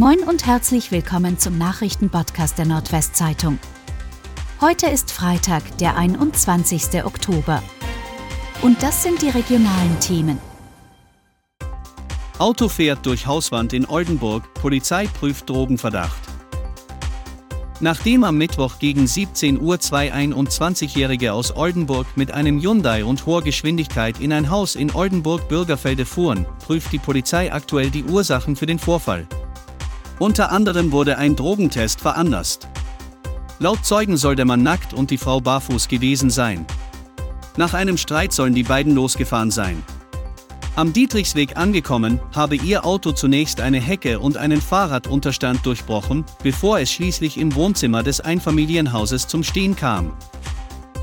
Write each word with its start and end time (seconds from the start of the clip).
Moin 0.00 0.20
und 0.20 0.46
herzlich 0.46 0.92
willkommen 0.92 1.38
zum 1.38 1.58
Nachrichtenpodcast 1.58 2.56
der 2.56 2.64
Nordwestzeitung. 2.64 3.58
Heute 4.58 4.86
ist 4.86 5.12
Freitag, 5.12 5.76
der 5.76 5.94
21. 5.94 7.04
Oktober. 7.04 7.62
Und 8.62 8.82
das 8.82 9.02
sind 9.02 9.20
die 9.20 9.28
regionalen 9.28 10.00
Themen. 10.00 10.38
Auto 12.38 12.70
fährt 12.70 13.04
durch 13.04 13.26
Hauswand 13.26 13.74
in 13.74 13.84
Oldenburg, 13.84 14.54
Polizei 14.54 15.06
prüft 15.06 15.50
Drogenverdacht. 15.50 16.22
Nachdem 17.80 18.24
am 18.24 18.38
Mittwoch 18.38 18.78
gegen 18.78 19.06
17 19.06 19.60
Uhr 19.60 19.80
zwei 19.80 20.14
21-Jährige 20.14 21.34
aus 21.34 21.54
Oldenburg 21.54 22.06
mit 22.16 22.32
einem 22.32 22.58
Hyundai 22.58 23.04
und 23.04 23.26
hoher 23.26 23.42
Geschwindigkeit 23.42 24.18
in 24.18 24.32
ein 24.32 24.48
Haus 24.48 24.76
in 24.76 24.92
Oldenburg-Bürgerfelde 24.92 26.06
fuhren, 26.06 26.46
prüft 26.64 26.90
die 26.90 26.98
Polizei 26.98 27.52
aktuell 27.52 27.90
die 27.90 28.04
Ursachen 28.04 28.56
für 28.56 28.64
den 28.64 28.78
Vorfall. 28.78 29.28
Unter 30.20 30.52
anderem 30.52 30.92
wurde 30.92 31.16
ein 31.16 31.34
Drogentest 31.34 32.02
veranlasst. 32.02 32.68
Laut 33.58 33.86
Zeugen 33.86 34.18
soll 34.18 34.36
der 34.36 34.44
Mann 34.44 34.62
nackt 34.62 34.92
und 34.92 35.10
die 35.10 35.16
Frau 35.16 35.40
barfuß 35.40 35.88
gewesen 35.88 36.28
sein. 36.28 36.66
Nach 37.56 37.72
einem 37.72 37.96
Streit 37.96 38.34
sollen 38.34 38.54
die 38.54 38.62
beiden 38.62 38.94
losgefahren 38.94 39.50
sein. 39.50 39.82
Am 40.76 40.92
Dietrichsweg 40.92 41.56
angekommen, 41.56 42.20
habe 42.34 42.56
ihr 42.56 42.84
Auto 42.84 43.12
zunächst 43.12 43.62
eine 43.62 43.80
Hecke 43.80 44.20
und 44.20 44.36
einen 44.36 44.60
Fahrradunterstand 44.60 45.64
durchbrochen, 45.64 46.26
bevor 46.42 46.80
es 46.80 46.92
schließlich 46.92 47.38
im 47.38 47.54
Wohnzimmer 47.54 48.02
des 48.02 48.20
Einfamilienhauses 48.20 49.26
zum 49.26 49.42
Stehen 49.42 49.74
kam. 49.74 50.12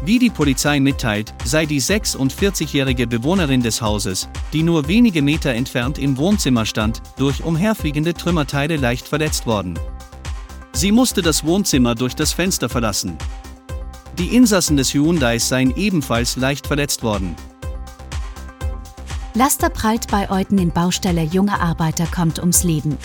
Wie 0.04 0.20
die 0.20 0.30
Polizei 0.30 0.80
mitteilt, 0.80 1.34
sei 1.44 1.66
die 1.66 1.82
46-jährige 1.82 3.08
Bewohnerin 3.08 3.62
des 3.62 3.82
Hauses, 3.82 4.30
die 4.54 4.62
nur 4.62 4.88
wenige 4.88 5.22
Meter 5.22 5.52
entfernt 5.52 5.98
im 5.98 6.18
Wohnzimmer 6.18 6.66
stand, 6.66 7.02
durch 7.18 7.44
umherfliegende 7.44 8.14
Trümmerteile 8.14 8.76
leicht 8.76 9.08
verletzt 9.08 9.48
worden. 9.48 9.78
Sie 10.72 10.92
musste 10.92 11.23
das 11.23 11.44
Wohnzimmer 11.44 11.95
durch 11.95 12.16
das 12.16 12.31
Fenster 12.31 12.70
verlassen. 12.70 13.17
Die 14.20 14.36
Insassen 14.36 14.78
des 14.78 14.94
Hyundais 14.94 15.50
seien 15.50 15.76
ebenfalls 15.76 16.36
leicht 16.36 16.67
verletzt 16.67 17.02
worden. 17.02 17.36
Laster 19.34 19.70
prallt 19.70 20.08
bei 20.09 20.30
Euten 20.30 20.59
in 20.59 20.72
Baustelle, 20.72 21.23
junge 21.23 21.59
Arbeiter 21.59 22.06
kommt 22.06 22.39
ums 22.39 22.64
Leben. 22.64 22.98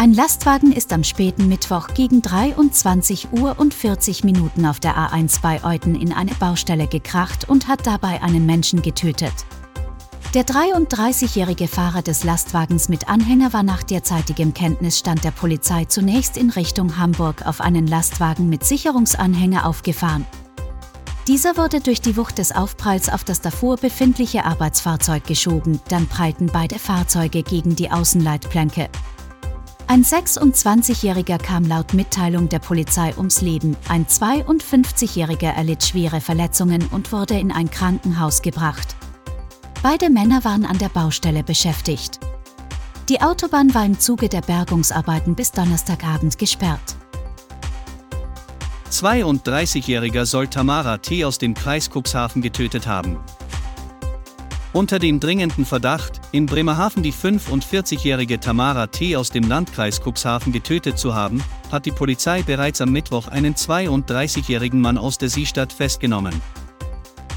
Ein 0.00 0.14
Lastwagen 0.14 0.70
ist 0.70 0.92
am 0.92 1.02
späten 1.02 1.48
Mittwoch 1.48 1.88
gegen 1.92 2.22
23 2.22 3.32
Uhr 3.32 3.58
und 3.58 3.74
40 3.74 4.22
Minuten 4.22 4.64
auf 4.64 4.78
der 4.78 4.96
A1 4.96 5.40
bei 5.42 5.64
Euten 5.64 5.96
in 5.96 6.12
eine 6.12 6.30
Baustelle 6.36 6.86
gekracht 6.86 7.48
und 7.48 7.66
hat 7.66 7.84
dabei 7.84 8.22
einen 8.22 8.46
Menschen 8.46 8.80
getötet. 8.80 9.32
Der 10.34 10.44
33-jährige 10.46 11.66
Fahrer 11.66 12.02
des 12.02 12.22
Lastwagens 12.22 12.88
mit 12.88 13.08
Anhänger 13.08 13.52
war 13.52 13.64
nach 13.64 13.82
derzeitigem 13.82 14.54
Kenntnisstand 14.54 15.24
der 15.24 15.32
Polizei 15.32 15.86
zunächst 15.86 16.36
in 16.36 16.50
Richtung 16.50 16.96
Hamburg 16.96 17.44
auf 17.44 17.60
einen 17.60 17.88
Lastwagen 17.88 18.48
mit 18.48 18.62
Sicherungsanhänger 18.62 19.66
aufgefahren. 19.66 20.24
Dieser 21.26 21.56
wurde 21.56 21.80
durch 21.80 22.00
die 22.00 22.16
Wucht 22.16 22.38
des 22.38 22.52
Aufpralls 22.52 23.08
auf 23.08 23.24
das 23.24 23.40
davor 23.40 23.76
befindliche 23.76 24.44
Arbeitsfahrzeug 24.44 25.24
geschoben, 25.26 25.80
dann 25.88 26.06
prallten 26.06 26.50
beide 26.52 26.78
Fahrzeuge 26.78 27.42
gegen 27.42 27.74
die 27.74 27.90
Außenleitplanke. 27.90 28.88
Ein 29.90 30.04
26-Jähriger 30.04 31.38
kam 31.38 31.64
laut 31.64 31.94
Mitteilung 31.94 32.50
der 32.50 32.58
Polizei 32.58 33.16
ums 33.16 33.40
Leben, 33.40 33.74
ein 33.88 34.04
52-Jähriger 34.04 35.50
erlitt 35.50 35.82
schwere 35.82 36.20
Verletzungen 36.20 36.86
und 36.88 37.10
wurde 37.10 37.38
in 37.38 37.50
ein 37.50 37.70
Krankenhaus 37.70 38.42
gebracht. 38.42 38.96
Beide 39.82 40.10
Männer 40.10 40.44
waren 40.44 40.66
an 40.66 40.76
der 40.76 40.90
Baustelle 40.90 41.42
beschäftigt. 41.42 42.20
Die 43.08 43.22
Autobahn 43.22 43.72
war 43.72 43.86
im 43.86 43.98
Zuge 43.98 44.28
der 44.28 44.42
Bergungsarbeiten 44.42 45.34
bis 45.34 45.52
Donnerstagabend 45.52 46.36
gesperrt. 46.36 46.96
32-Jähriger 48.90 50.26
soll 50.26 50.48
Tamara 50.48 50.98
T. 50.98 51.24
aus 51.24 51.38
dem 51.38 51.54
Kreis 51.54 51.88
Cuxhaven 51.88 52.42
getötet 52.42 52.86
haben. 52.86 53.18
Unter 54.78 55.00
dem 55.00 55.18
dringenden 55.18 55.64
Verdacht, 55.64 56.20
in 56.30 56.46
Bremerhaven 56.46 57.02
die 57.02 57.12
45-jährige 57.12 58.38
Tamara 58.38 58.86
T. 58.86 59.16
aus 59.16 59.30
dem 59.30 59.42
Landkreis 59.42 60.00
Cuxhaven 60.00 60.52
getötet 60.52 61.00
zu 61.00 61.16
haben, 61.16 61.42
hat 61.72 61.84
die 61.84 61.90
Polizei 61.90 62.42
bereits 62.42 62.80
am 62.80 62.92
Mittwoch 62.92 63.26
einen 63.26 63.56
32-jährigen 63.56 64.80
Mann 64.80 64.96
aus 64.96 65.18
der 65.18 65.30
Seestadt 65.30 65.72
festgenommen. 65.72 66.40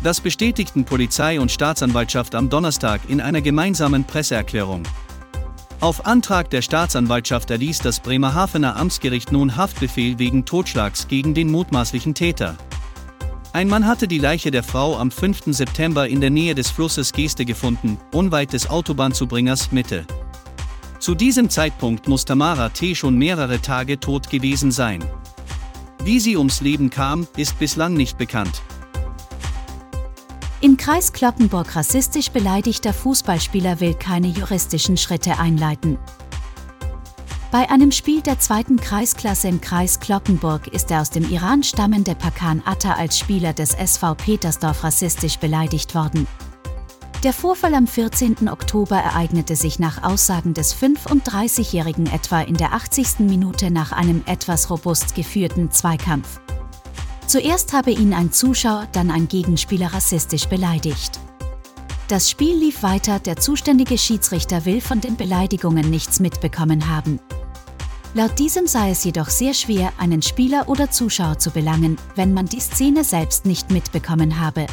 Das 0.04 0.22
bestätigten 0.22 0.86
Polizei 0.86 1.40
und 1.40 1.52
Staatsanwaltschaft 1.52 2.36
am 2.36 2.48
Donnerstag 2.48 3.02
in 3.08 3.20
einer 3.20 3.42
gemeinsamen 3.42 4.04
Presseerklärung. 4.04 4.84
Auf 5.80 6.06
Antrag 6.06 6.52
der 6.52 6.62
Staatsanwaltschaft 6.62 7.50
erließ 7.50 7.80
das 7.80 8.02
Bremerhavener 8.02 8.76
Amtsgericht 8.76 9.32
nun 9.32 9.58
Haftbefehl 9.58 10.20
wegen 10.20 10.46
Totschlags 10.46 11.08
gegen 11.08 11.34
den 11.34 11.50
mutmaßlichen 11.50 12.14
Täter. 12.14 12.56
Ein 13.54 13.68
Mann 13.68 13.86
hatte 13.86 14.08
die 14.08 14.18
Leiche 14.18 14.50
der 14.50 14.64
Frau 14.64 14.98
am 14.98 15.12
5. 15.12 15.48
September 15.48 16.08
in 16.08 16.22
der 16.22 16.30
Nähe 16.30 16.56
des 16.56 16.70
Flusses 16.70 17.12
Geste 17.12 17.44
gefunden, 17.44 17.98
unweit 18.14 18.54
des 18.54 18.70
Autobahnzubringers 18.70 19.74
Mitte. 19.74 20.06
Zu 21.00 21.16
diesem 21.16 21.50
Zeitpunkt 21.50 22.08
muss 22.08 22.24
Tamara 22.24 22.70
T. 22.70 22.96
schon 22.96 23.18
mehrere 23.18 23.62
Tage 23.62 24.00
tot 24.00 24.30
gewesen 24.30 24.72
sein. 24.72 25.04
Wie 26.02 26.22
sie 26.22 26.38
ums 26.38 26.62
Leben 26.62 26.90
kam, 26.90 27.28
ist 27.36 27.60
bislang 27.60 27.94
nicht 27.94 28.18
bekannt. 28.18 28.62
Im 30.62 30.78
Kreis 30.78 31.12
Kloppenburg 31.12 31.76
rassistisch 31.76 32.30
beleidigter 32.30 32.94
Fußballspieler 32.94 33.82
will 33.82 33.96
keine 33.96 34.28
juristischen 34.28 34.96
Schritte 34.96 35.40
einleiten. 35.40 35.98
Bei 37.52 37.70
einem 37.70 37.92
Spiel 37.92 38.22
der 38.22 38.40
zweiten 38.40 38.78
Kreisklasse 38.78 39.50
im 39.50 39.60
Kreis 39.60 40.00
Kloppenburg 40.00 40.68
ist 40.68 40.90
der 40.90 41.02
aus 41.02 41.10
dem 41.10 41.30
Iran 41.30 41.64
stammende 41.64 42.16
Pakan 42.16 42.64
Atta 42.66 42.94
als 42.94 43.20
Spieler 43.20 43.52
des 43.52 43.74
SV 43.74 44.16
Petersdorf 44.16 44.86
rassistisch 44.86 45.38
beleidigt 45.38 45.94
worden. 45.94 46.28
Der 47.24 47.34
Vorfall 47.34 47.76
am 47.76 47.88
14. 47.88 48.48
Oktober 48.48 48.96
ereignete 48.96 49.58
sich 49.58 49.80
nach 49.80 50.02
Aussagen 50.02 50.54
des 50.54 50.74
35-Jährigen 50.74 52.08
etwa 52.08 52.40
in 52.40 52.56
der 52.56 52.72
80. 52.72 53.20
Minute 53.20 53.70
nach 53.70 53.92
einem 53.92 54.24
etwas 54.28 54.70
robust 54.70 55.14
geführten 55.14 55.72
Zweikampf. 55.72 56.40
Zuerst 57.28 57.74
habe 57.74 57.92
ihn 57.92 58.14
ein 58.14 58.32
Zuschauer, 58.32 58.88
dann 58.94 59.12
ein 59.12 59.28
Gegenspieler 59.28 59.94
rassistisch 59.94 60.48
beleidigt. 60.48 61.20
Das 62.08 62.30
Spiel 62.30 62.56
lief 62.56 62.82
weiter, 62.82 63.20
der 63.20 63.36
zuständige 63.36 63.98
Schiedsrichter 63.98 64.64
will 64.64 64.80
von 64.80 65.02
den 65.02 65.18
Beleidigungen 65.18 65.90
nichts 65.90 66.22
mitbekommen 66.22 66.90
haben. 66.90 67.20
Laut 68.14 68.38
diesem 68.40 68.68
sei 68.68 68.92
es 68.92 69.06
jedoch 69.06 69.30
sehr 69.30 69.54
schwer, 69.54 69.94
einen 69.98 70.22
Spieler 70.22 70.68
oder 70.68 70.92
Zuschauer 70.92 71.40
zu 71.40 71.50
belangen, 71.50 71.98
wenn 72.16 72.34
man 72.34 72.46
die 72.46 72.60
Szene 72.60 73.06
selbst 73.06 73.46
nicht 73.46 73.72
mitbekommen 73.72 74.38
habe. 74.38 74.68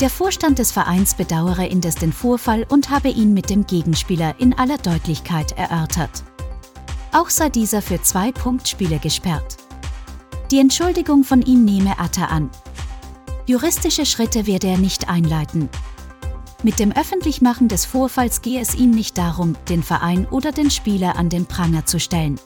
Der 0.00 0.10
Vorstand 0.10 0.58
des 0.58 0.70
Vereins 0.70 1.14
bedauere 1.14 1.66
indes 1.66 1.94
den 1.94 2.12
Vorfall 2.12 2.66
und 2.68 2.90
habe 2.90 3.08
ihn 3.08 3.32
mit 3.32 3.48
dem 3.48 3.66
Gegenspieler 3.66 4.34
in 4.38 4.52
aller 4.52 4.76
Deutlichkeit 4.76 5.52
erörtert. 5.52 6.22
Auch 7.12 7.30
sei 7.30 7.48
dieser 7.48 7.80
für 7.80 8.02
zwei 8.02 8.30
Punktspiele 8.30 8.98
gesperrt. 8.98 9.56
Die 10.50 10.58
Entschuldigung 10.58 11.24
von 11.24 11.40
ihm 11.40 11.64
nehme 11.64 11.98
Atta 11.98 12.26
an. 12.26 12.50
Juristische 13.46 14.04
Schritte 14.04 14.46
werde 14.46 14.66
er 14.66 14.78
nicht 14.78 15.08
einleiten. 15.08 15.70
Mit 16.64 16.80
dem 16.80 16.92
Öffentlichmachen 16.92 17.68
des 17.68 17.84
Vorfalls 17.84 18.40
gehe 18.40 18.58
es 18.58 18.74
ihm 18.74 18.90
nicht 18.90 19.18
darum, 19.18 19.54
den 19.68 19.82
Verein 19.82 20.26
oder 20.30 20.50
den 20.50 20.70
Spieler 20.70 21.16
an 21.16 21.28
den 21.28 21.44
Pranger 21.44 21.84
zu 21.84 22.00
stellen. 22.00 22.40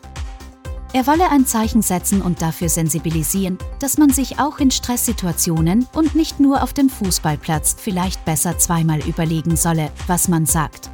Er 0.93 1.07
wolle 1.07 1.31
ein 1.31 1.47
Zeichen 1.47 1.83
setzen 1.83 2.21
und 2.21 2.43
dafür 2.43 2.69
sensibilisieren, 2.69 3.59
dass 3.79 3.97
man 3.97 4.11
sich 4.11 4.41
auch 4.41 4.59
in 4.59 4.73
Stresssituationen 4.73 5.87
und 5.93 6.17
nicht 6.17 6.41
nur 6.41 6.65
auf 6.65 6.73
dem 6.73 6.91
Fußballplatz 6.91 7.77
vielleicht 7.79 8.25
besser 8.25 8.59
zweimal 8.59 8.99
überlegen 9.07 9.57
solle, 9.57 9.93
was 10.09 10.27
man 10.27 10.47
sagt. 10.47 10.91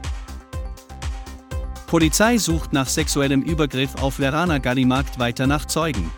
Polizei 1.87 2.37
sucht 2.37 2.75
nach 2.75 2.89
sexuellem 2.91 3.41
Übergriff 3.41 3.95
auf 4.03 4.17
Verana 4.17 4.59
Gallimarkt 4.59 5.19
weiter 5.19 5.47
nach 5.47 5.65
Zeugen. 5.65 6.11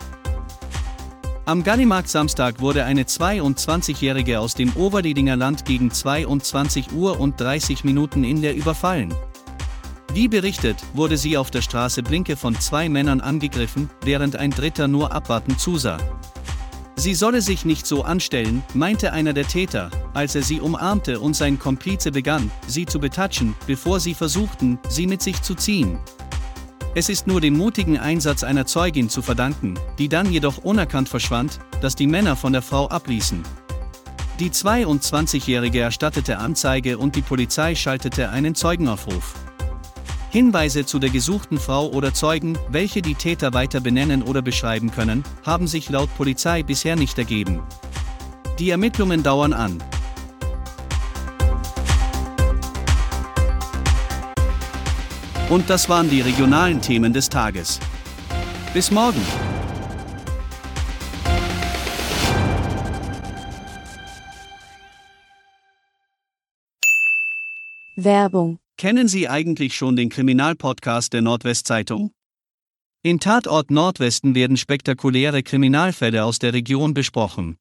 Am 1.48 1.62
Gallimarkt 1.62 2.08
Samstag 2.08 2.60
wurde 2.60 2.84
eine 2.84 3.04
22-Jährige 3.04 4.40
aus 4.40 4.56
dem 4.56 4.74
Oberledinger 4.74 5.36
Land 5.36 5.64
gegen 5.64 5.92
22 5.92 6.90
Uhr 6.90 7.20
und 7.20 7.40
30 7.40 7.84
Minuten 7.84 8.24
in 8.24 8.42
der 8.42 8.56
überfallen. 8.56 9.14
Wie 10.12 10.26
berichtet, 10.26 10.76
wurde 10.92 11.16
sie 11.16 11.36
auf 11.36 11.52
der 11.52 11.62
Straße 11.62 12.02
Blinke 12.02 12.36
von 12.36 12.58
zwei 12.58 12.88
Männern 12.88 13.20
angegriffen, 13.20 13.88
während 14.02 14.34
ein 14.34 14.50
Dritter 14.50 14.88
nur 14.88 15.12
abwartend 15.12 15.60
zusah. 15.60 15.98
Sie 16.96 17.14
solle 17.14 17.40
sich 17.40 17.64
nicht 17.64 17.86
so 17.86 18.02
anstellen, 18.02 18.64
meinte 18.74 19.12
einer 19.12 19.32
der 19.32 19.46
Täter, 19.46 19.92
als 20.14 20.34
er 20.34 20.42
sie 20.42 20.60
umarmte 20.60 21.20
und 21.20 21.36
sein 21.36 21.60
Komplize 21.60 22.10
begann, 22.10 22.50
sie 22.66 22.86
zu 22.86 22.98
betatschen, 22.98 23.54
bevor 23.68 24.00
sie 24.00 24.14
versuchten, 24.14 24.80
sie 24.88 25.06
mit 25.06 25.22
sich 25.22 25.40
zu 25.42 25.54
ziehen. 25.54 26.00
Es 26.98 27.10
ist 27.10 27.26
nur 27.26 27.42
dem 27.42 27.58
mutigen 27.58 27.98
Einsatz 27.98 28.42
einer 28.42 28.64
Zeugin 28.64 29.10
zu 29.10 29.20
verdanken, 29.20 29.74
die 29.98 30.08
dann 30.08 30.32
jedoch 30.32 30.56
unerkannt 30.56 31.10
verschwand, 31.10 31.58
dass 31.82 31.94
die 31.94 32.06
Männer 32.06 32.36
von 32.36 32.54
der 32.54 32.62
Frau 32.62 32.88
abließen. 32.88 33.42
Die 34.40 34.48
22-Jährige 34.48 35.80
erstattete 35.80 36.38
Anzeige 36.38 36.96
und 36.96 37.14
die 37.14 37.20
Polizei 37.20 37.74
schaltete 37.74 38.30
einen 38.30 38.54
Zeugenaufruf. 38.54 39.34
Hinweise 40.30 40.86
zu 40.86 40.98
der 40.98 41.10
gesuchten 41.10 41.58
Frau 41.58 41.88
oder 41.88 42.14
Zeugen, 42.14 42.56
welche 42.70 43.02
die 43.02 43.14
Täter 43.14 43.52
weiter 43.52 43.80
benennen 43.80 44.22
oder 44.22 44.40
beschreiben 44.40 44.90
können, 44.90 45.22
haben 45.44 45.66
sich 45.66 45.90
laut 45.90 46.08
Polizei 46.16 46.62
bisher 46.62 46.96
nicht 46.96 47.18
ergeben. 47.18 47.60
Die 48.58 48.70
Ermittlungen 48.70 49.22
dauern 49.22 49.52
an. 49.52 49.82
Und 55.48 55.70
das 55.70 55.88
waren 55.88 56.10
die 56.10 56.20
regionalen 56.20 56.80
Themen 56.80 57.12
des 57.12 57.28
Tages. 57.28 57.78
Bis 58.74 58.90
morgen. 58.90 59.20
Werbung. 67.94 68.58
Kennen 68.76 69.06
Sie 69.08 69.28
eigentlich 69.28 69.76
schon 69.76 69.96
den 69.96 70.08
Kriminalpodcast 70.08 71.12
der 71.12 71.22
Nordwestzeitung? 71.22 72.10
In 73.02 73.20
Tatort 73.20 73.70
Nordwesten 73.70 74.34
werden 74.34 74.56
spektakuläre 74.56 75.44
Kriminalfälle 75.44 76.24
aus 76.24 76.40
der 76.40 76.54
Region 76.54 76.92
besprochen. 76.92 77.56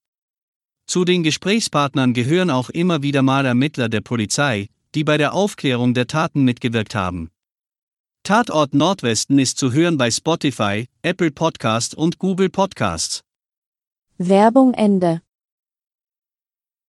Zu 0.87 1.05
den 1.05 1.21
Gesprächspartnern 1.21 2.13
gehören 2.13 2.49
auch 2.49 2.69
immer 2.69 3.03
wieder 3.03 3.21
mal 3.21 3.45
Ermittler 3.45 3.89
der 3.89 4.01
Polizei, 4.01 4.69
die 4.95 5.03
bei 5.03 5.17
der 5.17 5.33
Aufklärung 5.33 5.93
der 5.93 6.07
Taten 6.07 6.43
mitgewirkt 6.43 6.95
haben. 6.95 7.29
Tatort 8.25 8.73
Nordwesten 8.73 9.37
ist 9.37 9.59
zu 9.59 9.71
hören 9.71 9.99
bei 9.99 10.09
Spotify, 10.09 10.87
Apple 11.03 11.29
Podcast 11.29 11.93
und 11.93 12.17
Google 12.17 12.49
Podcasts. 12.49 13.21
Werbung 14.17 14.73
Ende. 14.73 15.21